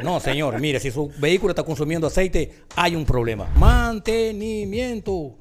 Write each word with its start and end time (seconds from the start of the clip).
No, 0.00 0.20
señor, 0.20 0.58
mire, 0.58 0.80
si 0.80 0.90
su 0.90 1.12
vehículo 1.18 1.50
está 1.50 1.64
consumiendo 1.64 2.06
aceite, 2.06 2.62
hay 2.76 2.96
un 2.96 3.04
problema. 3.04 3.50
Mantenimiento. 3.56 5.34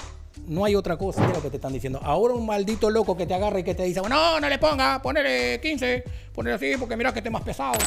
No 0.46 0.66
hay 0.66 0.76
otra 0.76 0.98
cosa, 0.98 1.22
mira 1.22 1.36
lo 1.38 1.42
que 1.42 1.50
te 1.50 1.56
están 1.56 1.72
diciendo. 1.72 2.02
Ahora 2.04 2.34
un 2.34 2.46
maldito 2.46 2.90
loco 2.90 3.16
que 3.16 3.26
te 3.26 3.34
agarra 3.34 3.60
y 3.60 3.64
que 3.64 3.76
te 3.76 3.84
dice, 3.84 4.02
no, 4.02 4.40
no 4.42 4.50
le 4.50 4.60
ponga, 4.60 5.02
ponele 5.02 5.62
15, 5.62 6.04
ponele 6.36 6.56
así 6.58 6.74
porque 6.78 6.98
mira 6.98 7.14
que 7.14 7.20
esté 7.20 7.30
más 7.30 7.44
pesado. 7.44 7.80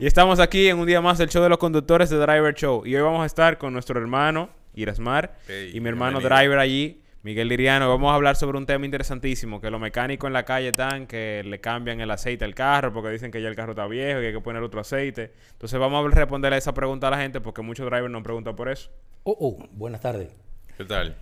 Y 0.00 0.06
estamos 0.06 0.40
aquí 0.40 0.68
en 0.68 0.80
un 0.80 0.86
día 0.86 1.00
más 1.00 1.18
del 1.18 1.28
show 1.28 1.44
de 1.44 1.48
los 1.48 1.58
conductores 1.58 2.10
de 2.10 2.16
Driver 2.16 2.52
Show. 2.54 2.84
Y 2.84 2.96
hoy 2.96 3.02
vamos 3.02 3.22
a 3.22 3.26
estar 3.26 3.56
con 3.56 3.72
nuestro 3.72 4.00
hermano 4.00 4.61
Irasmar 4.74 5.36
Hey, 5.48 5.70
y 5.74 5.80
mi 5.80 5.88
hermano 5.88 6.18
bienvenido. 6.18 6.36
Driver 6.40 6.58
allí, 6.58 7.02
Miguel 7.22 7.48
Liriano. 7.48 7.88
Vamos 7.88 8.10
a 8.10 8.14
hablar 8.14 8.36
sobre 8.36 8.58
un 8.58 8.66
tema 8.66 8.84
interesantísimo, 8.84 9.60
que 9.60 9.70
los 9.70 9.80
mecánicos 9.80 10.26
en 10.28 10.32
la 10.32 10.44
calle 10.44 10.68
están 10.68 11.06
que 11.06 11.42
le 11.44 11.60
cambian 11.60 12.00
el 12.00 12.10
aceite 12.10 12.44
al 12.44 12.54
carro 12.54 12.92
porque 12.92 13.10
dicen 13.10 13.30
que 13.30 13.40
ya 13.42 13.48
el 13.48 13.54
carro 13.56 13.72
está 13.72 13.86
viejo 13.86 14.20
y 14.22 14.26
hay 14.26 14.32
que 14.32 14.40
poner 14.40 14.62
otro 14.62 14.80
aceite. 14.80 15.32
Entonces 15.52 15.78
vamos 15.78 16.04
a 16.04 16.08
responder 16.14 16.52
a 16.52 16.56
esa 16.56 16.72
pregunta 16.74 17.08
a 17.08 17.10
la 17.10 17.18
gente 17.18 17.40
porque 17.40 17.62
muchos 17.62 17.86
drivers 17.88 18.10
nos 18.10 18.22
preguntan 18.22 18.56
por 18.56 18.68
eso. 18.68 18.90
Oh, 19.24 19.36
oh, 19.38 19.68
buenas 19.72 20.00
tardes. 20.00 20.30
¿Qué 20.76 20.84
tal? 20.84 21.14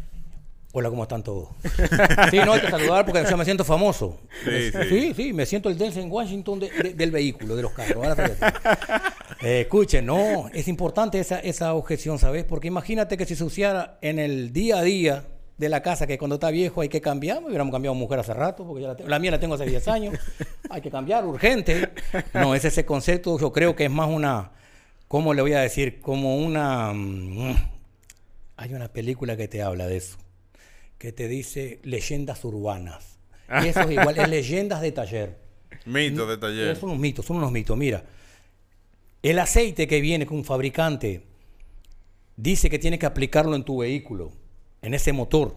Hola, 0.73 0.89
¿cómo 0.89 1.03
están 1.03 1.23
todos? 1.25 1.49
Sí, 2.31 2.39
no 2.47 2.53
hay 2.53 2.61
que 2.61 2.71
saludar 2.71 3.05
porque 3.05 3.25
yo 3.29 3.37
me 3.37 3.45
siento 3.45 3.65
famoso. 3.65 4.21
Sí, 4.45 4.71
sí. 4.71 4.79
sí, 4.89 5.15
sí, 5.15 5.33
me 5.33 5.45
siento 5.45 5.69
el 5.69 5.77
Denzel 5.77 6.07
Washington 6.09 6.61
de- 6.61 6.71
de- 6.71 6.95
del 6.95 7.11
vehículo, 7.11 7.57
de 7.57 7.63
los 7.63 7.73
carros. 7.73 7.97
Ahora. 8.07 8.31
Eh, 9.43 9.63
escuchen, 9.63 10.07
no, 10.07 10.49
es 10.53 10.69
importante 10.69 11.19
esa, 11.19 11.41
esa 11.41 11.75
objeción, 11.75 12.19
¿sabes? 12.19 12.45
Porque 12.45 12.69
imagínate 12.69 13.17
que 13.17 13.25
si 13.25 13.35
se 13.35 13.45
usara 13.45 13.99
en 14.03 14.19
el 14.19 14.53
día 14.53 14.79
a 14.79 14.83
día 14.83 15.25
de 15.57 15.69
la 15.69 15.83
casa, 15.83 16.07
que 16.07 16.19
cuando 16.19 16.35
está 16.35 16.51
viejo 16.51 16.81
hay 16.81 16.89
que 16.89 17.01
cambiar, 17.01 17.43
hubiéramos 17.43 17.73
cambiado 17.73 17.95
mujer 17.95 18.19
hace 18.19 18.35
rato, 18.35 18.67
porque 18.67 18.83
ya 18.83 18.89
la, 18.89 18.97
la 19.07 19.19
mía 19.19 19.31
la 19.31 19.41
tengo 19.41 19.55
hace 19.55 19.67
10 19.67 19.89
años, 19.89 20.15
hay 20.71 20.81
que 20.81 20.91
cambiar, 20.91 21.27
urgente. 21.27 21.91
No, 22.35 22.55
es 22.55 22.65
ese 22.65 22.85
concepto, 22.85 23.39
yo 23.39 23.53
creo 23.53 23.75
que 23.75 23.85
es 23.85 23.91
más 23.91 24.09
una, 24.09 24.53
¿cómo 25.09 25.33
le 25.35 25.43
voy 25.43 25.55
a 25.55 25.61
decir? 25.61 26.01
Como 26.01 26.37
una... 26.37 26.93
mm, 26.93 27.57
hay 28.57 28.75
una 28.75 28.89
película 28.89 29.37
que 29.37 29.49
te 29.49 29.63
habla 29.63 29.87
de 29.87 29.97
eso 29.97 30.19
que 31.01 31.13
te 31.13 31.29
dice 31.29 31.81
leyendas 31.83 32.45
urbanas. 32.45 33.19
Y 33.65 33.69
eso 33.69 33.81
es 33.81 33.91
igual, 33.91 34.19
es 34.19 34.29
leyendas 34.29 34.83
de 34.83 34.93
taller. 34.93 35.39
Mito 35.87 36.27
de 36.27 36.37
taller. 36.37 36.77
Son 36.77 36.91
unos 36.91 37.01
mitos, 37.01 37.25
son 37.25 37.39
unos 37.39 37.51
mitos. 37.51 37.75
Mira, 37.75 38.05
el 39.23 39.39
aceite 39.39 39.87
que 39.87 40.01
viene 40.01 40.27
con 40.27 40.39
un 40.39 40.45
fabricante 40.45 41.25
dice 42.37 42.71
que 42.71 42.79
tiene 42.79 42.99
que 42.99 43.07
aplicarlo 43.07 43.55
en 43.55 43.65
tu 43.65 43.79
vehículo, 43.79 44.33
en 44.83 44.95
ese 44.95 45.13
motor. 45.13 45.57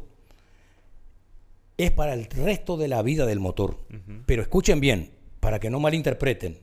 Es 1.78 1.92
para 1.92 2.14
el 2.14 2.26
resto 2.26 2.78
de 2.78 2.88
la 2.88 3.02
vida 3.02 3.26
del 3.26 3.40
motor. 3.40 3.80
Pero 4.26 4.42
escuchen 4.42 4.80
bien, 4.80 5.12
para 5.40 5.60
que 5.60 5.70
no 5.70 5.80
malinterpreten. 5.80 6.60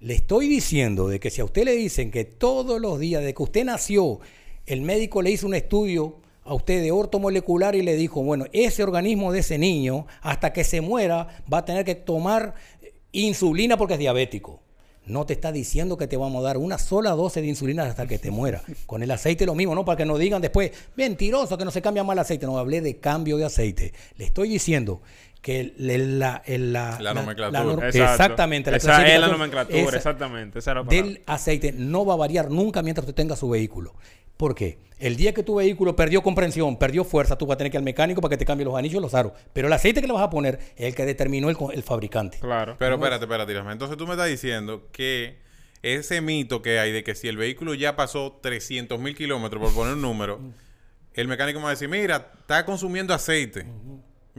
Le 0.00 0.14
estoy 0.14 0.48
diciendo 0.48 1.08
de 1.08 1.20
que 1.20 1.30
si 1.30 1.40
a 1.40 1.44
usted 1.44 1.64
le 1.64 1.76
dicen 1.76 2.10
que 2.10 2.24
todos 2.24 2.80
los 2.80 2.98
días 2.98 3.22
de 3.22 3.32
que 3.32 3.42
usted 3.42 3.64
nació, 3.64 4.20
el 4.66 4.82
médico 4.82 5.22
le 5.22 5.30
hizo 5.30 5.46
un 5.46 5.54
estudio 5.54 6.20
a 6.42 6.54
usted 6.54 6.82
de 6.82 6.90
ortomolecular 6.90 7.76
y 7.76 7.82
le 7.82 7.94
dijo, 7.96 8.22
bueno, 8.22 8.46
ese 8.52 8.82
organismo 8.82 9.30
de 9.30 9.40
ese 9.40 9.58
niño, 9.58 10.06
hasta 10.20 10.52
que 10.52 10.64
se 10.64 10.80
muera, 10.80 11.28
va 11.52 11.58
a 11.58 11.64
tener 11.64 11.84
que 11.84 11.94
tomar 11.94 12.54
insulina 13.12 13.76
porque 13.76 13.94
es 13.94 14.00
diabético. 14.00 14.60
No 15.10 15.26
te 15.26 15.32
está 15.34 15.52
diciendo 15.52 15.96
que 15.96 16.06
te 16.06 16.16
vamos 16.16 16.40
a 16.40 16.46
dar 16.46 16.56
una 16.56 16.78
sola 16.78 17.10
dosis 17.10 17.42
de 17.42 17.48
insulina 17.48 17.84
hasta 17.84 18.06
que 18.06 18.18
te 18.18 18.30
muera. 18.30 18.62
Con 18.86 19.02
el 19.02 19.10
aceite 19.10 19.44
lo 19.44 19.54
mismo, 19.54 19.74
¿no? 19.74 19.84
Para 19.84 19.96
que 19.96 20.04
no 20.04 20.16
digan 20.16 20.40
después, 20.40 20.70
mentiroso, 20.96 21.58
que 21.58 21.64
no 21.64 21.70
se 21.70 21.82
cambia 21.82 22.04
mal 22.04 22.16
el 22.16 22.20
aceite. 22.20 22.46
No, 22.46 22.58
hablé 22.58 22.80
de 22.80 22.98
cambio 22.98 23.36
de 23.36 23.44
aceite. 23.44 23.92
Le 24.16 24.24
estoy 24.24 24.48
diciendo 24.48 25.02
que 25.42 25.72
la, 25.78 26.42
la, 26.46 26.98
La 27.00 27.14
nomenclatura. 27.14 27.88
exactamente. 27.88 28.76
Esa 28.76 29.06
es 29.08 29.20
la 29.20 29.28
nomenclatura, 29.28 29.80
esa 29.80 29.96
exactamente. 29.96 30.58
La 30.58 30.82
del 31.02 31.22
aceite 31.26 31.72
no 31.72 32.04
va 32.04 32.14
a 32.14 32.16
variar 32.16 32.50
nunca 32.50 32.82
mientras 32.82 33.04
usted 33.04 33.14
tenga 33.14 33.36
su 33.36 33.48
vehículo. 33.48 33.94
¿Por 34.40 34.54
qué? 34.54 34.78
El 34.98 35.16
día 35.16 35.34
que 35.34 35.42
tu 35.42 35.56
vehículo 35.56 35.94
perdió 35.94 36.22
comprensión, 36.22 36.78
perdió 36.78 37.04
fuerza, 37.04 37.36
tú 37.36 37.44
vas 37.44 37.56
a 37.56 37.58
tener 37.58 37.70
que 37.70 37.76
ir 37.76 37.80
al 37.80 37.84
mecánico 37.84 38.22
para 38.22 38.30
que 38.30 38.38
te 38.38 38.46
cambie 38.46 38.64
los 38.64 38.74
anillos 38.74 38.98
y 38.98 39.02
los 39.02 39.12
aros. 39.12 39.34
Pero 39.52 39.66
el 39.66 39.72
aceite 39.74 40.00
que 40.00 40.06
le 40.06 40.14
vas 40.14 40.22
a 40.22 40.30
poner 40.30 40.58
es 40.76 40.86
el 40.86 40.94
que 40.94 41.04
determinó 41.04 41.50
el, 41.50 41.82
fabricante. 41.82 42.38
Claro. 42.38 42.74
Pero 42.78 42.94
espérate, 42.94 43.26
espérate, 43.26 43.52
Irasma. 43.52 43.72
Entonces 43.72 43.98
tú 43.98 44.06
me 44.06 44.12
estás 44.14 44.28
diciendo 44.28 44.88
que 44.92 45.36
ese 45.82 46.22
mito 46.22 46.62
que 46.62 46.78
hay 46.78 46.90
de 46.90 47.04
que 47.04 47.14
si 47.14 47.28
el 47.28 47.36
vehículo 47.36 47.74
ya 47.74 47.96
pasó 47.96 48.38
300 48.40 48.98
mil 48.98 49.14
kilómetros, 49.14 49.62
por 49.62 49.74
poner 49.74 49.92
un 49.92 50.00
número, 50.00 50.40
el 51.12 51.28
mecánico 51.28 51.58
me 51.58 51.64
va 51.64 51.68
a 51.68 51.72
decir, 51.72 51.90
mira, 51.90 52.32
está 52.40 52.64
consumiendo 52.64 53.12
aceite. 53.12 53.66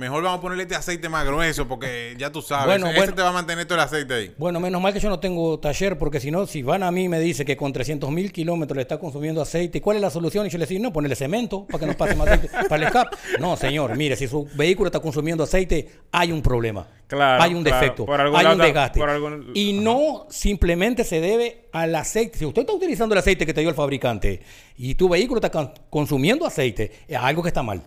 Mejor 0.01 0.23
vamos 0.23 0.39
a 0.39 0.41
ponerle 0.41 0.63
este 0.63 0.73
aceite 0.73 1.09
más 1.09 1.23
grueso 1.27 1.67
porque 1.67 2.15
ya 2.17 2.31
tú 2.31 2.41
sabes, 2.41 2.65
Bueno, 2.65 2.87
ese 2.87 2.97
bueno. 2.97 3.13
te 3.13 3.21
va 3.21 3.29
a 3.29 3.33
mantener 3.33 3.65
todo 3.67 3.75
el 3.77 3.83
aceite 3.83 4.13
ahí. 4.15 4.33
Bueno, 4.35 4.59
menos 4.59 4.81
mal 4.81 4.91
que 4.93 4.99
yo 4.99 5.09
no 5.09 5.19
tengo 5.19 5.59
taller, 5.59 5.95
porque 5.99 6.19
si 6.19 6.31
no, 6.31 6.47
si 6.47 6.63
van 6.63 6.81
a 6.81 6.89
mí 6.89 7.03
y 7.03 7.07
me 7.07 7.19
dice 7.19 7.45
que 7.45 7.55
con 7.55 7.71
300 7.71 8.09
mil 8.09 8.31
kilómetros 8.31 8.75
le 8.77 8.81
está 8.81 8.97
consumiendo 8.97 9.43
aceite, 9.43 9.77
¿y 9.77 9.81
¿cuál 9.81 9.97
es 9.97 10.01
la 10.01 10.09
solución? 10.09 10.47
Y 10.47 10.49
yo 10.49 10.57
le 10.57 10.65
digo, 10.65 10.81
no, 10.81 10.91
ponerle 10.91 11.15
cemento 11.15 11.67
para 11.67 11.77
que 11.81 11.85
no 11.85 11.93
pase 11.95 12.15
más 12.15 12.27
aceite 12.29 12.49
para 12.67 12.75
el 12.77 12.83
escape. 12.87 13.15
No, 13.39 13.55
señor, 13.55 13.95
mire, 13.95 14.15
si 14.15 14.27
su 14.27 14.49
vehículo 14.55 14.87
está 14.87 14.99
consumiendo 15.01 15.43
aceite, 15.43 15.87
hay 16.11 16.31
un 16.31 16.41
problema. 16.41 16.87
Claro, 17.05 17.43
hay 17.43 17.53
un 17.53 17.61
claro. 17.63 17.79
defecto, 17.79 18.05
Por 18.07 18.19
algún 18.19 18.39
hay 18.39 18.43
lado 18.43 18.55
un 18.55 18.61
desgaste. 18.63 18.99
por 18.99 19.09
algún- 19.11 19.51
Y 19.53 19.73
Ajá. 19.75 19.81
no 19.83 20.25
simplemente 20.31 21.03
se 21.03 21.21
debe 21.21 21.67
al 21.73 21.93
aceite. 21.93 22.39
Si 22.39 22.45
usted 22.47 22.61
está 22.61 22.73
utilizando 22.73 23.13
el 23.13 23.19
aceite 23.19 23.45
que 23.45 23.53
te 23.53 23.61
dio 23.61 23.69
el 23.69 23.75
fabricante 23.75 24.41
y 24.77 24.95
tu 24.95 25.07
vehículo 25.09 25.37
está 25.37 25.51
con- 25.51 25.71
consumiendo 25.91 26.47
aceite, 26.47 26.91
es 27.07 27.17
algo 27.17 27.43
que 27.43 27.49
está 27.49 27.61
mal. 27.61 27.83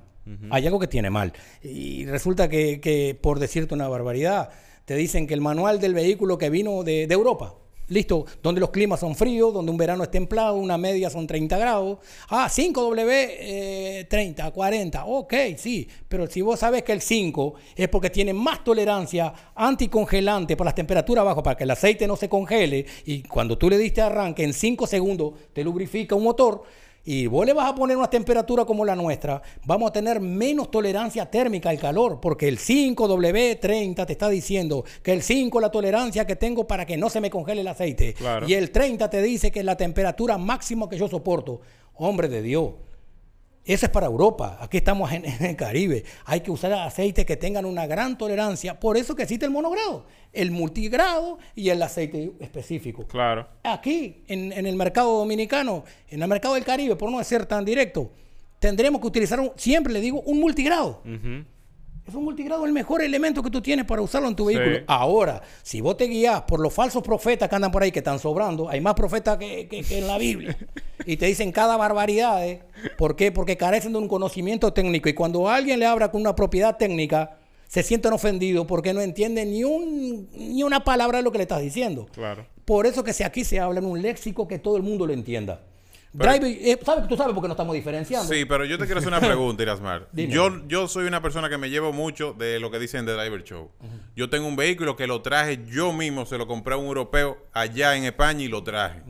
Hay 0.51 0.67
algo 0.67 0.79
que 0.79 0.89
tiene 0.89 1.11
mal. 1.11 1.33
Y 1.63 2.07
resulta 2.07 2.49
que, 2.49 3.19
por 3.21 3.39
decirte 3.39 3.75
una 3.75 3.89
barbaridad, 3.89 4.51
te 4.85 4.97
dicen 4.97 5.27
que 5.27 5.35
el 5.35 5.41
manual 5.41 5.81
del 5.81 5.95
vehículo 5.95 6.39
que 6.39 6.51
vino 6.51 6.83
de, 6.83 7.07
de 7.07 7.15
Europa, 7.15 7.55
listo, 7.89 8.25
donde 8.43 8.61
los 8.61 8.71
climas 8.71 9.01
son 9.01 9.15
fríos, 9.15 9.53
donde 9.53 9.71
un 9.71 9.77
verano 9.77 10.03
es 10.03 10.11
templado, 10.11 10.57
una 10.57 10.79
media 10.79 11.11
son 11.11 11.27
30 11.27 11.59
grados. 11.59 11.99
Ah, 12.29 12.49
5W, 12.49 13.09
eh, 13.09 14.07
30, 14.09 14.51
40, 14.51 15.05
ok, 15.05 15.35
sí, 15.57 15.89
pero 16.09 16.27
si 16.27 16.41
vos 16.41 16.61
sabes 16.61 16.83
que 16.83 16.93
el 16.93 17.01
5 17.01 17.55
es 17.77 17.89
porque 17.89 18.11
tiene 18.11 18.33
más 18.33 18.65
tolerancia 18.65 19.33
anticongelante 19.55 20.57
para 20.57 20.69
las 20.69 20.75
temperaturas 20.75 21.25
bajas, 21.25 21.43
para 21.43 21.57
que 21.57 21.65
el 21.65 21.71
aceite 21.71 22.07
no 22.07 22.17
se 22.17 22.29
congele, 22.29 22.87
y 23.05 23.23
cuando 23.23 23.59
tú 23.59 23.69
le 23.69 23.79
diste 23.79 24.01
arranque, 24.01 24.45
en 24.45 24.53
5 24.53 24.87
segundos 24.87 25.35
te 25.53 25.63
lubrifica 25.63 26.15
un 26.15 26.25
motor, 26.25 26.63
y 27.05 27.27
vos 27.27 27.45
le 27.45 27.53
vas 27.53 27.71
a 27.71 27.75
poner 27.75 27.97
una 27.97 28.09
temperatura 28.09 28.65
como 28.65 28.85
la 28.85 28.97
nuestra, 28.97 29.43
vamos 29.65 29.91
a 29.91 29.93
tener 29.93 30.21
menos 30.21 30.71
tolerancia 30.71 31.31
térmica 31.31 31.71
al 31.71 31.79
calor, 31.79 32.21
porque 32.21 32.49
el 32.49 32.59
5W30 32.59 34.07
te 34.07 34.13
está 34.13 34.29
diciendo 34.29 34.85
que 35.03 35.13
el 35.13 35.23
5 35.23 35.59
es 35.59 35.63
la 35.63 35.71
tolerancia 35.71 36.27
que 36.27 36.37
tengo 36.37 36.67
para 36.67 36.87
que 36.87 36.97
no 36.97 37.11
se 37.11 37.21
me 37.21 37.31
congele 37.31 37.61
el 37.61 37.69
aceite. 37.69 38.15
Claro. 38.15 38.49
Y 38.49 38.55
el 38.55 38.71
30 38.71 39.11
te 39.11 39.23
dice 39.23 39.51
que 39.51 39.61
es 39.61 39.65
la 39.67 39.77
temperatura 39.77 40.39
máxima 40.39 40.89
que 40.89 40.97
yo 40.97 41.09
soporto. 41.09 41.61
Hombre 41.95 42.29
de 42.29 42.43
Dios. 42.43 42.73
Eso 43.67 43.87
es 43.87 43.91
para 43.93 44.07
Europa. 44.07 44.59
Aquí 44.61 44.77
estamos 44.77 45.11
en, 45.13 45.25
en 45.27 45.45
el 45.45 45.57
Caribe. 45.57 46.05
Hay 46.27 46.41
que 46.41 46.51
usar 46.51 46.73
aceites 46.73 47.25
que 47.25 47.37
tengan 47.37 47.65
una 47.65 47.87
gran 47.87 48.19
tolerancia. 48.19 48.79
Por 48.79 48.97
eso 48.97 49.15
que 49.15 49.23
existe 49.23 49.47
el 49.47 49.51
monogrado, 49.51 50.07
el 50.33 50.51
multigrado 50.51 51.39
y 51.55 51.71
el 51.71 51.83
aceite 51.83 52.33
específico. 52.41 53.07
Claro. 53.07 53.49
Aquí, 53.63 54.23
en, 54.29 54.53
en 54.53 54.67
el 54.67 54.77
mercado 54.77 55.17
dominicano, 55.19 55.85
en 56.11 56.23
el 56.23 56.29
mercado 56.29 56.55
del 56.55 56.65
Caribe, 56.65 56.97
por 56.97 57.11
no 57.11 57.23
ser 57.25 57.47
tan 57.47 57.65
directo, 57.65 58.11
tendremos 58.59 59.01
que 59.01 59.07
utilizar, 59.07 59.41
un- 59.41 59.53
siempre 59.57 59.93
le 59.93 60.01
digo, 60.01 60.21
un 60.23 60.41
multigrado. 60.41 61.03
Es 62.07 62.15
un 62.15 62.25
multigrado 62.25 62.67
el 62.67 62.73
mejor 62.73 63.01
elemento 63.03 63.43
que 63.43 63.49
tú 63.51 63.63
tienes 63.63 63.87
para 63.87 64.03
usarlo 64.03 64.29
en 64.29 64.37
tu 64.37 64.45
vehículo. 64.45 64.77
Sí. 64.77 64.83
Ahora, 64.87 65.41
si 65.63 65.81
vos 65.81 65.97
te 65.97 66.05
guías 66.05 66.43
por 66.43 66.61
los 66.61 66.73
falsos 66.75 67.03
profetas 67.03 67.49
que 67.49 67.55
andan 67.57 67.73
por 67.73 67.83
ahí, 67.83 67.91
que 67.93 68.01
están 68.01 68.19
sobrando, 68.19 68.69
hay 68.69 68.81
más 68.83 68.93
profetas 68.95 69.39
que, 69.39 69.67
que- 69.69 69.83
que 69.83 69.99
en 69.99 70.07
la 70.07 70.19
Biblia, 70.19 70.55
y 71.07 71.17
te 71.17 71.27
dicen 71.27 71.51
cada 71.51 71.77
barbaridad. 71.79 72.47
¿eh? 72.47 72.63
¿Por 72.99 73.17
qué? 73.17 73.33
Porque 73.33 73.57
carecen 73.57 73.93
de 73.93 73.99
un 73.99 74.09
conocimiento 74.09 74.73
técnico. 74.75 75.09
Y 75.09 75.15
cuando 75.15 75.49
alguien 75.49 75.79
le 75.81 75.87
habla 75.87 76.11
con 76.11 76.21
una 76.21 76.35
propiedad 76.37 76.77
técnica, 76.77 77.39
se 77.69 77.83
sienten 77.83 78.13
ofendidos 78.13 78.67
porque 78.67 78.93
no 78.93 79.01
entienden 79.01 79.51
ni, 79.51 79.65
un, 79.65 80.29
ni 80.37 80.63
una 80.63 80.85
palabra 80.85 81.19
de 81.19 81.25
lo 81.25 81.33
que 81.33 81.39
le 81.39 81.45
estás 81.45 81.63
diciendo. 81.63 82.07
Claro. 82.13 82.45
Por 82.67 82.87
eso 82.87 83.03
que 83.03 83.13
si 83.15 83.23
aquí 83.23 83.45
se 83.45 83.61
habla 83.61 83.81
en 83.81 83.87
un 83.87 84.01
léxico 84.03 84.47
que 84.47 84.59
todo 84.59 84.77
el 84.77 84.83
mundo 84.83 85.07
lo 85.07 85.13
entienda. 85.15 85.61
Eh, 86.21 86.79
¿sabes? 86.85 87.09
Tú 87.09 87.17
sabes 87.17 87.35
por 87.35 87.43
qué 87.43 87.49
no 87.49 87.55
estamos 87.55 87.75
diferenciando. 87.75 88.33
Sí, 88.33 88.45
pero 88.45 88.65
yo 88.65 88.79
te 88.79 88.85
quiero 88.85 89.01
hacer 89.01 89.09
una 89.09 89.21
pregunta, 89.21 89.63
Irasmar. 89.63 90.09
Yo, 90.15 90.67
yo 90.69 90.87
soy 90.87 91.07
una 91.07 91.21
persona 91.21 91.49
que 91.49 91.59
me 91.59 91.71
llevo 91.71 91.93
mucho 91.93 92.33
de 92.35 92.61
lo 92.61 92.71
que 92.71 92.79
dicen 92.79 93.05
de 93.05 93.15
Driver 93.15 93.43
Show. 93.43 93.71
Yo 94.15 94.31
tengo 94.31 94.47
un 94.47 94.55
vehículo 94.57 94.95
que 94.97 95.07
lo 95.09 95.23
traje 95.23 95.61
yo 95.67 95.93
mismo, 95.93 96.25
se 96.25 96.39
lo 96.39 96.47
compré 96.47 96.75
a 96.75 96.77
un 96.77 96.87
europeo 96.87 97.39
allá 97.53 97.97
en 97.97 98.05
España 98.05 98.45
y 98.45 98.49
lo 98.49 98.63
traje. 98.63 99.03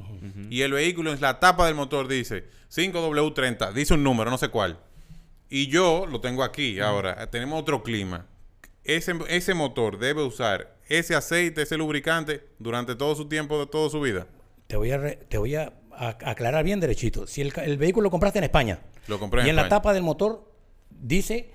Y 0.48 0.62
el 0.62 0.72
vehículo 0.72 1.12
en 1.12 1.20
la 1.20 1.40
tapa 1.40 1.66
del 1.66 1.74
motor 1.74 2.08
dice 2.08 2.44
5W30, 2.74 3.72
dice 3.72 3.94
un 3.94 4.02
número, 4.02 4.30
no 4.30 4.38
sé 4.38 4.48
cuál. 4.48 4.78
Y 5.50 5.66
yo 5.68 6.06
lo 6.06 6.20
tengo 6.20 6.42
aquí 6.42 6.80
ahora, 6.80 7.28
tenemos 7.30 7.60
otro 7.60 7.82
clima. 7.82 8.26
Ese, 8.82 9.14
ese 9.28 9.54
motor 9.54 9.98
debe 9.98 10.22
usar 10.22 10.74
ese 10.88 11.14
aceite, 11.14 11.62
ese 11.62 11.76
lubricante 11.76 12.46
durante 12.58 12.94
todo 12.94 13.14
su 13.14 13.26
tiempo, 13.28 13.58
de 13.58 13.66
toda 13.66 13.88
su 13.90 14.00
vida. 14.00 14.26
Te 14.66 14.76
voy 14.76 14.90
a, 14.90 14.98
re- 14.98 15.16
te 15.28 15.38
voy 15.38 15.54
a- 15.54 15.72
aclarar 15.98 16.64
bien 16.64 16.80
derechito. 16.80 17.26
Si 17.26 17.40
el, 17.40 17.78
vehículo 17.78 18.04
lo 18.04 18.10
compraste 18.10 18.38
en 18.38 18.44
España 18.44 18.80
Lo 19.06 19.18
compré 19.18 19.42
en 19.42 19.46
y 19.46 19.50
en 19.50 19.56
la 19.56 19.68
tapa 19.68 19.92
del 19.92 20.02
motor 20.02 20.50
dice 20.90 21.50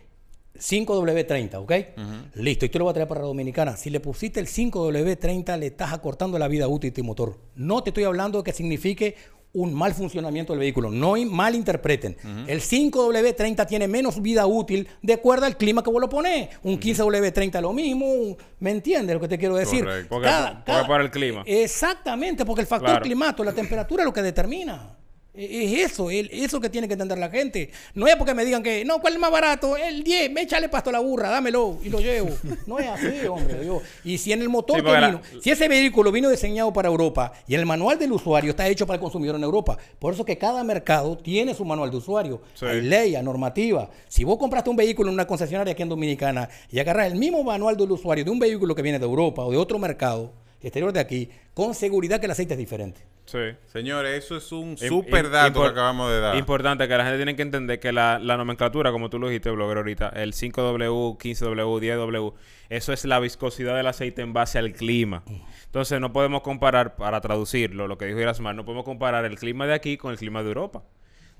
5W30, 0.57 1.55
¿ok? 1.55 2.35
Listo, 2.35 2.65
y 2.65 2.69
tú 2.69 2.79
lo 2.79 2.85
vas 2.85 2.91
a 2.91 2.95
traer 2.95 3.07
para 3.07 3.21
Dominicana. 3.21 3.77
Si 3.77 3.89
le 3.89 3.99
pusiste 3.99 4.39
el 4.39 4.47
5W30, 4.47 5.57
le 5.57 5.67
estás 5.67 5.93
acortando 5.93 6.37
la 6.37 6.47
vida 6.47 6.67
útil 6.67 6.91
de 6.91 6.95
tu 6.95 7.03
motor. 7.03 7.39
No 7.55 7.81
te 7.83 7.91
estoy 7.91 8.03
hablando 8.03 8.39
de 8.39 8.43
que 8.43 8.53
signifique 8.53 9.15
un 9.51 9.73
mal 9.73 9.93
funcionamiento 9.95 10.53
del 10.53 10.59
vehículo. 10.59 10.91
No 10.91 11.17
in- 11.17 11.31
malinterpreten. 11.33 12.15
El 12.47 12.61
5W30 12.61 13.65
tiene 13.67 13.87
menos 13.87 14.21
vida 14.21 14.45
útil 14.45 14.87
de 15.01 15.13
acuerdo 15.13 15.45
al 15.47 15.57
clima 15.57 15.83
que 15.83 15.89
vos 15.89 15.99
lo 15.99 16.07
pones. 16.09 16.49
Un 16.63 16.79
15W30 16.79 17.59
lo 17.61 17.73
mismo. 17.73 18.05
un- 18.05 18.37
¿Me 18.59 18.71
entiendes 18.71 19.13
lo 19.15 19.19
que 19.19 19.27
te 19.27 19.37
quiero 19.39 19.55
decir? 19.55 19.83
Correcto. 19.83 20.09
Porque- 20.09 20.29
porque 20.65 20.83
por 20.87 21.01
el 21.01 21.09
clima. 21.11 21.43
Exactamente, 21.47 22.45
porque 22.45 22.61
el 22.61 22.67
factor 22.67 22.89
Claro. 22.89 23.03
climático, 23.03 23.43
la 23.43 23.53
temperatura 23.53 24.03
es 24.03 24.05
lo 24.05 24.13
que 24.13 24.21
determina. 24.21 24.95
E- 25.33 25.63
Es 25.83 25.91
eso, 25.91 26.09
eso 26.09 26.59
que 26.59 26.69
tiene 26.69 26.87
que 26.87 26.93
entender 26.93 27.17
la 27.17 27.29
gente. 27.29 27.69
No 27.93 28.07
es 28.07 28.15
porque 28.15 28.33
me 28.33 28.43
digan 28.43 28.63
que, 28.63 28.83
no, 28.83 28.99
¿cuál 28.99 29.13
es 29.13 29.19
más 29.19 29.31
barato? 29.31 29.77
El 29.77 30.03
10, 30.03 30.31
me 30.31 30.41
échale 30.41 30.69
pasto 30.69 30.89
a 30.89 30.93
la 30.93 30.99
burra, 30.99 31.29
dámelo 31.29 31.77
y 31.83 31.89
lo 31.89 31.99
llevo. 31.99 32.29
No 32.67 32.79
es 32.79 32.87
así, 32.87 33.25
hombre. 33.27 33.61
Dios. 33.61 33.81
Y 34.03 34.17
si 34.17 34.33
en 34.33 34.41
el 34.41 34.49
motor 34.49 34.77
Sí, 34.79 34.83
que 34.85 34.91
la- 34.91 35.21
si 35.41 35.49
ese 35.51 35.67
vehículo 35.67 36.11
vino 36.11 36.29
diseñado 36.29 36.73
para 36.73 36.87
Europa 36.89 37.31
y 37.47 37.55
el 37.55 37.65
manual 37.65 37.97
del 37.99 38.11
usuario 38.11 38.51
está 38.51 38.67
hecho 38.67 38.85
para 38.87 38.95
el 38.95 39.01
consumidor 39.01 39.35
en 39.35 39.43
Europa, 39.43 39.77
por 39.99 40.13
eso 40.13 40.25
que 40.25 40.37
cada 40.37 40.63
mercado 40.63 41.17
tiene 41.17 41.53
su 41.53 41.63
manual 41.63 41.91
de 41.91 41.97
usuario. 41.97 42.41
Sí. 42.55 42.65
Hay 42.65 42.81
ley, 42.81 43.15
hay 43.15 43.23
normativa. 43.23 43.89
Si 44.07 44.23
vos 44.23 44.37
compraste 44.37 44.69
un 44.69 44.75
vehículo 44.75 45.09
en 45.09 45.13
una 45.13 45.27
concesionaria 45.27 45.73
aquí 45.73 45.83
en 45.83 45.89
Dominicana 45.89 46.49
y 46.71 46.79
agarras 46.79 47.07
el 47.11 47.15
mismo 47.17 47.43
manual 47.43 47.77
del 47.77 47.91
usuario 47.91 48.23
de 48.25 48.31
un 48.31 48.39
vehículo 48.39 48.73
que 48.75 48.81
viene 48.81 48.99
de 48.99 49.05
Europa 49.05 49.43
o 49.45 49.51
de 49.51 49.57
otro 49.57 49.77
mercado 49.79 50.33
exterior 50.61 50.91
de 50.91 50.99
aquí, 50.99 51.29
con 51.53 51.73
seguridad 51.73 52.19
que 52.19 52.25
el 52.25 52.31
aceite 52.31 52.53
es 52.55 52.57
diferente. 52.57 52.99
Sí. 53.31 53.37
Señores, 53.65 54.23
eso 54.25 54.37
es 54.37 54.51
un 54.51 54.75
im- 54.75 55.29
dato 55.29 55.61
que 55.61 55.67
acabamos 55.67 56.09
de 56.09 56.19
dar. 56.19 56.35
Importante 56.35 56.87
que 56.87 56.97
la 56.97 57.03
gente 57.03 57.17
tiene 57.17 57.35
que 57.35 57.43
entender 57.43 57.79
que 57.79 57.91
la, 57.91 58.17
la 58.17 58.37
nomenclatura, 58.37 58.91
como 58.91 59.09
tú 59.11 59.19
lo 59.19 59.27
dijiste, 59.27 59.51
blogger, 59.51 59.77
ahorita, 59.77 60.09
el 60.09 60.33
5W, 60.33 61.17
15W, 61.17 61.79
10W, 61.79 62.33
eso 62.69 62.93
es 62.93 63.05
la 63.05 63.19
viscosidad 63.19 63.75
del 63.75 63.85
aceite 63.87 64.21
en 64.23 64.33
base 64.33 64.57
al 64.57 64.73
clima. 64.73 65.23
Entonces 65.65 65.99
no 66.01 66.11
podemos 66.11 66.41
comparar, 66.41 66.95
para 66.95 67.21
traducirlo, 67.21 67.87
lo 67.87 67.97
que 67.99 68.05
dijo 68.05 68.19
Irasmar, 68.19 68.55
no 68.55 68.65
podemos 68.65 68.83
comparar 68.85 69.25
el 69.25 69.37
clima 69.37 69.67
de 69.67 69.73
aquí 69.75 69.97
con 69.97 70.11
el 70.11 70.17
clima 70.17 70.41
de 70.41 70.47
Europa. 70.47 70.83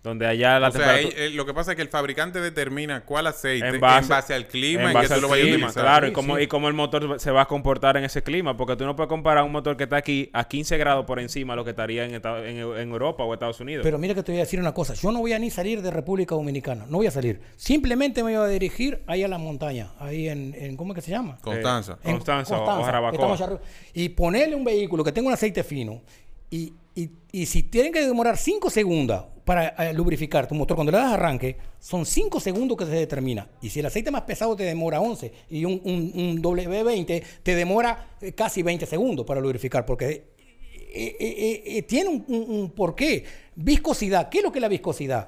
Donde 0.01 0.25
allá 0.27 0.59
la 0.61 0.69
o 0.69 0.71
sea, 0.71 0.79
temperatura... 0.81 1.17
él- 1.17 1.31
él- 1.31 1.35
lo 1.35 1.45
que 1.45 1.53
pasa 1.53 1.71
es 1.71 1.75
que 1.75 1.81
el 1.81 1.89
fabricante 1.89 2.39
determina 2.39 3.01
cuál 3.03 3.27
aceite 3.27 3.67
en 3.67 3.75
en 3.75 3.81
base, 3.81 4.33
al 4.33 4.47
clima 4.47 4.83
en 4.83 4.87
en, 4.87 4.93
base 4.93 5.07
que 5.09 5.13
al 5.13 5.19
tú 5.19 5.21
lo 5.23 5.29
vayas 5.29 5.45
a 5.45 5.49
utilizar. 5.51 5.83
Claro, 5.83 6.07
y 6.07 6.13
cómo, 6.13 6.37
sí. 6.37 6.43
y 6.43 6.47
cómo 6.47 6.67
el 6.69 6.73
motor 6.73 7.19
se 7.19 7.31
va 7.31 7.41
a 7.41 7.45
comportar 7.47 7.97
en 7.97 8.05
ese 8.05 8.23
clima, 8.23 8.55
porque 8.55 8.77
tú 8.77 8.85
no 8.85 8.95
puedes 8.95 9.09
comparar 9.09 9.43
un 9.43 9.51
motor 9.51 9.75
que 9.75 9.83
está 9.83 9.97
aquí 9.97 10.29
a 10.31 10.45
15 10.45 10.77
grados 10.77 11.05
por 11.05 11.19
encima 11.19 11.51
de 11.51 11.57
lo 11.57 11.63
que 11.65 11.71
estaría 11.71 12.05
en, 12.05 12.13
en, 12.15 12.23
en 12.77 12.89
Europa 12.91 13.25
o 13.25 13.33
Estados 13.33 13.59
Unidos. 13.59 13.83
Pero 13.83 13.97
mira 13.97 14.15
que 14.15 14.23
te 14.23 14.31
voy 14.31 14.39
a 14.39 14.43
decir 14.45 14.59
una 14.61 14.73
cosa, 14.73 14.93
yo 14.93 15.11
no 15.11 15.19
voy 15.19 15.33
a 15.33 15.39
ni 15.39 15.49
salir 15.49 15.81
de 15.81 15.91
República 15.91 16.33
Dominicana, 16.33 16.85
no 16.87 16.97
voy 16.99 17.07
a 17.07 17.11
salir. 17.11 17.41
Simplemente 17.57 18.23
me 18.23 18.37
voy 18.37 18.45
a 18.45 18.47
dirigir 18.49 19.03
ahí 19.05 19.23
a 19.23 19.27
la 19.27 19.37
montaña, 19.37 19.91
ahí 19.99 20.29
en, 20.29 20.55
en- 20.57 20.77
¿cómo 20.77 20.93
es 20.93 20.95
que 20.95 21.01
se 21.01 21.11
llama? 21.11 21.37
Constanza. 21.41 21.97
Eh, 22.05 22.11
Constanza 22.11 22.57
o- 22.57 22.63
o 22.63 22.85
arriba. 22.85 23.59
Y 23.93 24.07
ponerle 24.09 24.55
un 24.55 24.63
vehículo 24.63 25.03
que 25.03 25.11
tenga 25.11 25.27
un 25.27 25.33
aceite 25.33 25.61
fino 25.65 26.01
y, 26.49 26.71
y- 26.95 27.09
y 27.33 27.45
si 27.45 27.63
tienen 27.63 27.91
que 27.91 27.99
demorar 28.05 28.37
5 28.37 28.69
segundos 28.69 29.25
para 29.49 29.69
eh, 29.89 29.93
lubrificar 29.95 30.47
tu 30.47 30.53
motor, 30.53 30.75
cuando 30.75 30.91
le 30.91 30.99
das 30.99 31.11
arranque, 31.13 31.57
son 31.79 32.05
5 32.05 32.39
segundos 32.39 32.77
que 32.77 32.85
se 32.85 32.91
determina. 32.91 33.49
Y 33.63 33.71
si 33.71 33.79
el 33.79 33.87
aceite 33.87 34.11
más 34.11 34.21
pesado 34.21 34.55
te 34.55 34.61
demora 34.63 35.01
11 35.01 35.31
y 35.49 35.65
un, 35.65 35.81
un- 35.85 36.11
un 36.13 36.43
W20 36.43 37.23
te 37.41 37.55
demora 37.55 38.09
eh, 38.21 38.33
casi 38.33 38.61
20 38.61 38.85
segundos 38.85 39.25
para 39.25 39.41
lubrificar, 39.41 39.87
porque 39.87 40.33
eh, 40.91 41.15
eh, 41.65 41.81
tiene 41.81 42.09
un, 42.11 42.25
un- 42.27 42.69
porqué. 42.75 43.23
Viscosidad. 43.55 44.29
¿Qué 44.29 44.37
es 44.37 44.43
lo 44.43 44.51
que 44.51 44.59
es 44.59 44.61
la 44.61 44.67
viscosidad? 44.67 45.27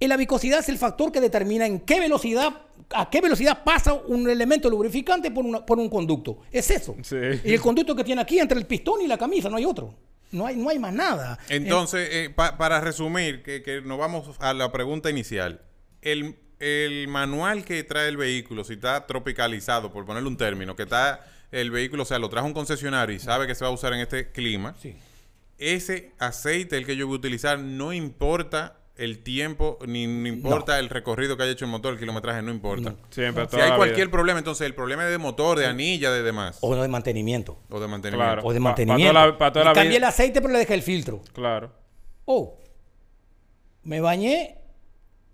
La 0.00 0.16
viscosidad 0.16 0.58
es 0.58 0.68
el 0.68 0.78
factor 0.78 1.12
que 1.12 1.20
determina 1.20 1.64
en 1.64 1.78
qué 1.78 2.00
velocidad, 2.00 2.48
a 2.92 3.08
qué 3.10 3.20
velocidad 3.20 3.62
pasa 3.62 3.94
un 3.94 4.28
elemento 4.28 4.68
lubrificante 4.68 5.30
por, 5.30 5.46
una- 5.46 5.64
por 5.64 5.78
un 5.78 5.88
conducto. 5.88 6.38
Es 6.50 6.68
eso. 6.72 6.96
Sí. 7.02 7.16
Y 7.44 7.52
el 7.52 7.60
conducto 7.60 7.94
que 7.94 8.02
tiene 8.02 8.22
aquí 8.22 8.40
entre 8.40 8.58
el 8.58 8.66
pistón 8.66 9.00
y 9.02 9.06
la 9.06 9.16
camisa, 9.16 9.48
no 9.48 9.56
hay 9.56 9.64
otro. 9.64 9.94
No 10.32 10.46
hay, 10.46 10.56
no 10.56 10.68
hay 10.70 10.78
más 10.78 10.92
nada. 10.92 11.38
Entonces, 11.48 12.08
eh, 12.10 12.30
pa- 12.30 12.56
para 12.58 12.80
resumir, 12.80 13.42
que, 13.42 13.62
que 13.62 13.80
nos 13.82 13.98
vamos 13.98 14.36
a 14.40 14.52
la 14.54 14.72
pregunta 14.72 15.10
inicial. 15.10 15.60
El, 16.00 16.36
el 16.58 17.06
manual 17.08 17.64
que 17.64 17.84
trae 17.84 18.08
el 18.08 18.16
vehículo, 18.16 18.64
si 18.64 18.72
está 18.74 19.06
tropicalizado, 19.06 19.92
por 19.92 20.04
ponerle 20.06 20.28
un 20.28 20.36
término, 20.36 20.74
que 20.74 20.84
está 20.84 21.24
el 21.50 21.70
vehículo, 21.70 22.02
o 22.04 22.06
sea, 22.06 22.18
lo 22.18 22.28
trajo 22.30 22.46
un 22.46 22.54
concesionario 22.54 23.14
y 23.14 23.18
sabe 23.18 23.46
que 23.46 23.54
se 23.54 23.64
va 23.64 23.70
a 23.70 23.74
usar 23.74 23.92
en 23.92 24.00
este 24.00 24.32
clima, 24.32 24.74
Sí. 24.80 24.96
ese 25.58 26.12
aceite, 26.18 26.76
el 26.78 26.86
que 26.86 26.96
yo 26.96 27.06
voy 27.06 27.16
a 27.16 27.18
utilizar, 27.18 27.58
no 27.58 27.92
importa 27.92 28.78
el 28.96 29.22
tiempo, 29.22 29.78
ni, 29.86 30.06
ni 30.06 30.28
importa 30.28 30.78
el 30.78 30.88
recorrido 30.90 31.36
que 31.36 31.44
haya 31.44 31.52
hecho 31.52 31.64
el 31.64 31.70
motor, 31.70 31.94
el 31.94 31.98
kilometraje, 31.98 32.42
no 32.42 32.50
importa. 32.50 32.94
Siempre, 33.10 33.44
Si 33.44 33.50
toda 33.52 33.64
hay 33.64 33.76
cualquier 33.76 34.06
vida. 34.08 34.12
problema, 34.12 34.38
entonces 34.38 34.66
el 34.66 34.74
problema 34.74 35.04
es 35.04 35.10
de 35.10 35.18
motor, 35.18 35.58
de 35.58 35.66
anilla, 35.66 36.10
de 36.12 36.22
demás. 36.22 36.58
O 36.60 36.74
de 36.76 36.86
mantenimiento. 36.88 37.58
O 37.70 37.80
de 37.80 37.88
mantenimiento. 37.88 38.32
Claro. 38.32 38.42
O 38.46 38.52
de 38.52 38.58
Pa- 38.58 38.62
pa' 38.62 38.68
mantenimiento. 38.68 39.12
toda 39.14 39.26
la- 39.26 39.38
pa' 39.38 39.52
toda 39.52 39.64
Y 39.64 39.68
la 39.68 39.72
cambié 39.72 39.88
vida. 39.90 39.98
el 39.98 40.04
aceite, 40.04 40.40
pero 40.42 40.52
le 40.52 40.58
dejé 40.60 40.74
el 40.74 40.82
filtro. 40.82 41.22
Claro. 41.32 41.72
Oh, 42.26 42.58
me 43.84 44.00
bañé 44.00 44.58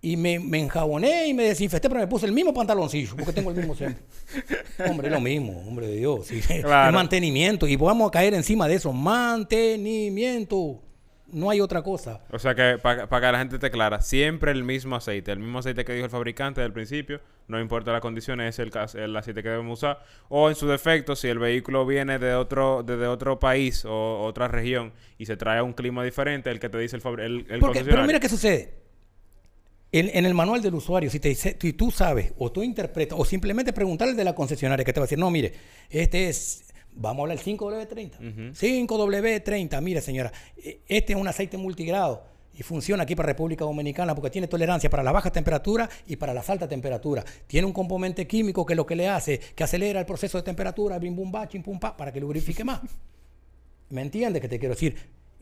y 0.00 0.16
me, 0.16 0.38
me 0.38 0.61
enjaboné 0.61 1.26
y 1.26 1.34
me 1.34 1.43
desinfecté, 1.43 1.88
pero 1.88 2.00
me 2.00 2.06
puse 2.06 2.25
el 2.26 2.32
mismo 2.32 2.54
pantaloncillo, 2.54 3.16
porque 3.16 3.32
tengo 3.32 3.50
el 3.50 3.56
mismo 3.56 3.75
siempre. 3.75 4.04
hombre, 4.88 5.08
es 5.08 5.12
lo 5.12 5.20
mismo, 5.20 5.64
hombre 5.66 5.88
de 5.88 5.96
Dios. 5.96 6.26
sí. 6.28 6.40
Claro. 6.62 6.88
Es 6.90 6.94
mantenimiento. 6.94 7.66
Y 7.66 7.75
vamos 7.75 8.06
a 8.08 8.12
caer 8.12 8.34
encima 8.34 8.69
de 8.69 8.76
eso. 8.76 8.93
Mantenimiento. 8.93 10.81
No 11.30 11.50
hay 11.50 11.60
otra 11.60 11.82
cosa. 11.82 12.20
O 12.30 12.38
sea 12.38 12.54
que 12.54 12.78
para 12.78 13.06
que 13.06 13.32
la 13.32 13.38
gente 13.38 13.56
esté 13.56 13.70
clara, 13.70 14.00
siempre 14.00 14.50
el 14.50 14.64
mismo 14.64 14.96
aceite, 14.96 15.30
el 15.32 15.38
mismo 15.40 15.58
aceite 15.58 15.84
que 15.84 15.92
dijo 15.92 16.06
el 16.06 16.10
fabricante 16.10 16.62
del 16.62 16.72
principio, 16.72 17.20
no 17.48 17.60
importa 17.60 17.92
las 17.92 18.00
condiciones, 18.00 18.58
es 18.58 18.58
el, 18.58 19.00
el 19.00 19.14
aceite 19.16 19.42
que 19.42 19.50
debemos 19.50 19.78
usar. 19.80 20.02
O 20.30 20.48
en 20.48 20.54
su 20.54 20.66
defecto, 20.66 21.14
si 21.16 21.28
el 21.28 21.38
vehículo 21.38 21.84
viene 21.84 22.19
de 22.19 22.34
otro, 22.34 22.82
de 22.82 23.06
otro 23.06 23.38
país 23.38 23.84
o 23.84 24.22
otra 24.25 24.48
región 24.48 24.92
y 25.19 25.26
se 25.26 25.36
trae 25.36 25.58
a 25.58 25.62
un 25.62 25.75
clima 25.75 26.02
diferente, 26.02 26.50
el 26.50 26.58
que 26.60 26.70
te 26.70 26.78
dice 26.78 26.96
el, 26.96 27.02
fabri- 27.02 27.25
el, 27.25 27.46
el 27.50 27.60
Porque, 27.60 27.84
pero 27.84 28.04
mira 28.06 28.20
qué 28.20 28.28
sucede. 28.30 28.75
En, 29.90 30.10
en 30.12 30.26
el 30.26 30.34
manual 30.34 30.60
del 30.60 30.75
usuario, 30.75 31.08
si, 31.08 31.19
te 31.19 31.30
dice- 31.30 31.56
si 31.58 31.72
tú 31.72 31.90
sabes 31.90 32.34
o 32.36 32.52
tú 32.52 32.62
interpretas 32.62 33.19
o 33.19 33.25
simplemente 33.25 33.72
preguntarle 33.72 34.12
de 34.14 34.25
la 34.25 34.34
concesionaria 34.34 34.84
que 34.84 34.92
te 34.92 35.00
va 35.00 35.04
a 35.04 35.06
decir, 35.06 35.19
no, 35.19 35.30
mire, 35.30 35.54
este 35.88 36.28
es, 36.28 36.67
vamos 36.98 37.20
a 37.20 37.22
hablar 37.22 37.38
del 37.38 37.58
5W30. 37.58 38.52
5W30, 38.54 39.80
mire 39.80 40.00
señora, 40.00 40.32
eh, 40.56 40.80
este 40.88 41.12
es 41.12 41.18
un 41.18 41.28
aceite 41.28 41.56
multigrado 41.56 42.22
y 42.54 42.62
funciona 42.62 43.04
aquí 43.04 43.14
para 43.14 43.28
República 43.28 43.64
Dominicana 43.64 44.14
porque 44.14 44.30
tiene 44.30 44.48
tolerancia 44.48 44.90
para 44.90 45.04
la 45.04 45.12
baja 45.12 45.30
temperatura 45.30 45.88
y 46.06 46.16
para 46.16 46.34
las 46.34 46.50
altas 46.50 46.68
temperaturas. 46.68 47.24
Tiene 47.46 47.66
un 47.66 47.72
componente 47.72 48.26
químico 48.26 48.66
que 48.66 48.75
lo 48.75 48.84
que 48.84 48.96
le 48.96 49.08
hace, 49.08 49.38
que 49.38 49.62
acelera 49.62 50.00
el 50.00 50.06
proceso 50.06 50.38
de 50.38 50.42
temperatura, 50.42 50.99
bim 50.99 51.14
bum 51.14 51.30
ba, 51.30 51.49
chim 51.49 51.62
pum 51.62 51.78
pa, 51.78 51.96
para 51.96 52.12
que 52.12 52.20
lubrifique 52.20 52.64
más. 52.64 52.80
¿Me 53.90 54.02
entiendes 54.02 54.42
qué 54.42 54.49
te 54.49 54.58
quiero 54.58 54.75
decir? 54.75 54.96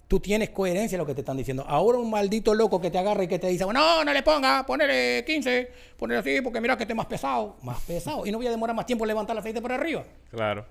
Tú 0.06 0.20
tienes 0.20 0.50
coherencia 0.50 0.94
en 0.94 1.00
lo 1.00 1.06
que 1.06 1.14
te 1.14 1.22
están 1.22 1.36
diciendo. 1.36 1.64
Ahora 1.66 1.98
un 1.98 2.10
maldito 2.10 2.54
loco 2.54 2.80
que 2.80 2.92
te 2.92 2.98
agarra 2.98 3.24
y 3.24 3.28
que 3.28 3.40
te 3.40 3.48
dice, 3.48 3.64
bueno, 3.64 3.80
no, 3.80 4.04
no 4.04 4.12
le 4.12 4.22
ponga, 4.22 4.64
ponele 4.64 5.24
15, 5.26 5.70
ponele 5.96 6.20
así 6.20 6.40
porque 6.42 6.60
mira 6.60 6.76
que 6.76 6.84
esté 6.84 6.94
más 6.94 7.06
pesado. 7.06 7.56
Más 7.62 7.80
pesado. 7.80 8.24
Y 8.24 8.30
no 8.30 8.38
voy 8.38 8.46
a 8.46 8.50
demorar 8.50 8.76
más 8.76 8.86
tiempo 8.86 9.04
en 9.04 9.08
levantar 9.08 9.34
el 9.34 9.40
aceite 9.40 9.60
por 9.60 9.72
arriba. 9.72 10.04
Claro. 10.30 10.64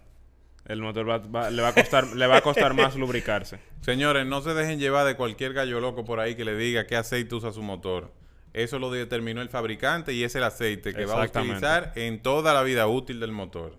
El 0.68 0.82
motor 0.82 1.08
va- 1.08 1.18
va- 1.20 1.50
le, 1.52 1.62
va 1.62 1.70
a 1.70 1.74
costar, 1.74 2.08
le 2.16 2.28
va 2.28 2.38
a 2.38 2.42
costar 2.42 2.74
más 2.74 2.96
lubricarse. 2.96 3.60
Señores, 3.82 4.26
no 4.26 4.42
se 4.42 4.54
dejen 4.54 4.80
llevar 4.80 5.06
de 5.06 5.16
cualquier 5.16 5.54
gallo 5.54 5.80
loco 5.80 6.04
por 6.06 6.20
ahí 6.20 6.36
que 6.36 6.44
le 6.46 6.56
diga 6.58 6.88
qué 6.88 6.96
aceite 6.96 7.36
usa 7.36 7.52
su 7.52 7.62
motor. 7.62 8.12
Eso 8.54 8.80
lo 8.80 8.90
determinó 8.90 9.42
el 9.42 9.50
fabricante 9.50 10.14
y 10.14 10.24
es 10.24 10.34
el 10.36 10.44
aceite 10.44 10.94
que 10.94 11.06
va 11.06 11.14
a 11.14 11.18
utilizar 11.42 11.92
en 11.96 12.22
toda 12.22 12.54
la 12.54 12.64
vida 12.64 12.88
útil 12.88 13.20
del 13.20 13.32
motor. 13.32 13.78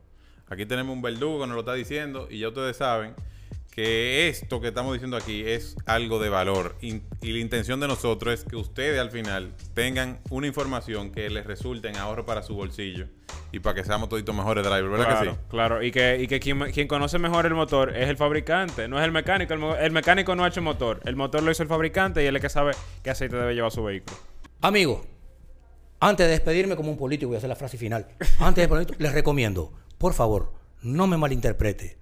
Aquí 0.49 0.65
tenemos 0.67 0.95
un 0.95 1.03
verdugo 1.03 1.41
que 1.41 1.47
nos 1.49 1.55
lo 1.55 1.61
está 1.61 1.73
diciendo 1.75 2.29
y 2.31 2.39
ya 2.41 2.49
ustedes 2.49 2.77
saben 2.77 3.15
que 3.71 4.29
esto 4.29 4.61
que 4.61 4.69
estamos 4.69 4.93
diciendo 4.95 5.17
aquí 5.17 5.43
es 5.45 5.77
algo 5.87 6.19
de 6.19 6.29
valor 6.29 6.77
In- 6.81 7.03
y 7.21 7.33
la 7.33 7.39
intención 7.41 7.79
de 7.81 7.89
nosotros 7.89 8.33
es 8.35 8.45
que 8.45 8.57
ustedes 8.57 8.99
al 9.01 9.11
final 9.11 9.53
tengan 9.75 10.21
una 10.31 10.47
información 10.47 11.11
que 11.11 11.29
les 11.31 11.45
resulte 11.47 11.89
en 11.89 11.97
ahorro 11.97 12.25
para 12.25 12.43
su 12.43 12.55
bolsillo 12.55 13.07
y 13.53 13.61
para 13.61 13.75
que 13.75 13.85
seamos 13.85 14.09
toditos 14.09 14.35
mejores 14.35 14.65
drivers, 14.65 14.91
¿verdad 14.91 15.07
Claro, 15.07 15.31
que 15.31 15.37
sí? 15.37 15.43
claro. 15.49 15.83
Y 15.83 15.91
que, 15.93 16.19
y 16.23 16.27
que 16.27 16.41
quien, 16.41 16.59
quien 16.73 16.89
conoce 16.89 17.19
mejor 17.19 17.47
el 17.47 17.55
motor 17.55 17.97
es 17.97 18.09
el 18.09 18.17
fabricante, 18.17 18.89
no 18.89 18.99
es 18.99 19.05
el 19.05 19.13
mecánico. 19.13 19.55
El, 19.55 19.63
el 19.85 19.93
mecánico 19.93 20.35
no 20.35 20.45
ha 20.45 20.49
hecho 20.49 20.61
motor. 20.63 21.01
El 21.05 21.17
motor 21.17 21.43
lo 21.43 21.51
hizo 21.51 21.63
el 21.63 21.69
fabricante 21.69 22.23
y 22.23 22.27
él 22.27 22.37
es 22.37 22.41
el 22.41 22.43
que 22.43 22.49
sabe 22.51 22.73
qué 23.03 23.11
aceite 23.11 23.37
debe 23.37 23.55
llevar 23.55 23.71
su 23.71 23.83
vehículo. 23.85 24.17
Amigos, 24.61 25.03
antes 26.01 26.27
de 26.27 26.33
despedirme 26.33 26.77
como 26.77 26.91
un 26.91 26.97
político, 26.99 27.29
voy 27.29 27.37
a 27.37 27.39
hacer 27.39 27.49
la 27.49 27.57
frase 27.57 27.79
final. 27.79 28.07
Antes 28.41 28.63
de 28.65 28.69
político, 28.69 28.99
les 29.03 29.13
recomiendo, 29.13 29.73
por 29.99 30.13
favor, 30.13 30.53
no 30.83 31.07
me 31.07 31.17
malinterprete. 31.17 31.97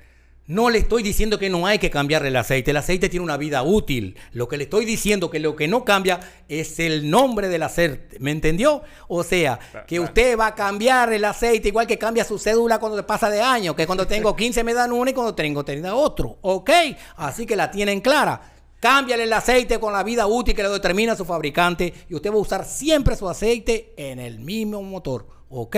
No 0.47 0.69
le 0.69 0.79
estoy 0.79 1.03
diciendo 1.03 1.39
que 1.39 1.49
no 1.49 1.67
hay 1.67 1.79
que 1.79 1.89
cambiarle 1.89 2.29
el 2.29 2.37
aceite. 2.37 2.73
El 2.73 2.77
aceite 2.77 3.09
tiene 3.09 3.25
una 3.25 3.39
vida 3.39 3.63
útil. 3.63 4.17
Lo 4.33 4.47
que 4.47 4.59
le 4.59 4.65
estoy 4.65 4.85
diciendo 4.85 5.31
que 5.31 5.39
lo 5.39 5.57
que 5.57 5.69
no 5.69 5.87
cambia 5.87 6.21
es 6.49 6.79
el 6.81 7.09
nombre 7.09 7.49
del 7.49 7.63
aceite. 7.63 8.19
¿Me 8.21 8.31
entendió? 8.31 8.83
O 9.09 9.23
sea, 9.23 9.59
que 9.87 10.01
usted 10.01 10.39
va 10.39 10.49
a 10.49 10.55
cambiar 10.55 11.13
el 11.15 11.25
aceite 11.25 11.69
igual 11.69 11.87
que 11.87 11.97
cambia 11.97 12.25
su 12.25 12.39
cédula 12.39 12.79
cuando 12.79 12.99
te 12.99 13.05
pasa 13.05 13.31
de 13.31 13.41
año. 13.41 13.75
Que 13.75 13.87
cuando 13.87 14.07
tengo 14.07 14.37
15 14.37 14.63
me 14.65 14.75
dan 14.75 14.93
una 14.93 15.13
y 15.13 15.15
cuando 15.15 15.35
tengo 15.35 15.65
30 15.65 15.95
otro. 15.95 16.37
¿Ok? 16.43 16.71
Así 17.17 17.47
que 17.47 17.57
la 17.57 17.71
tienen 17.71 18.03
clara. 18.03 18.53
Cámbiale 18.81 19.23
el 19.23 19.33
aceite 19.33 19.81
con 19.81 19.95
la 19.95 20.03
vida 20.03 20.27
útil 20.27 20.55
que 20.55 20.63
lo 20.63 20.71
determina 20.71 21.17
su 21.17 21.25
fabricante 21.25 21.95
y 22.07 22.15
usted 22.15 22.31
va 22.31 22.35
a 22.35 22.39
usar 22.39 22.67
siempre 22.67 23.17
su 23.17 23.27
aceite 23.27 23.95
en 23.97 24.19
el 24.19 24.41
mismo 24.41 24.83
motor. 24.83 25.27
¿Ok? 25.49 25.77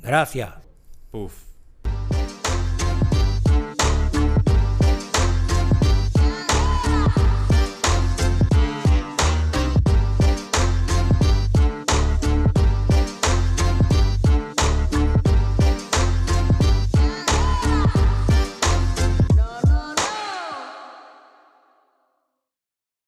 Gracias. 0.00 0.50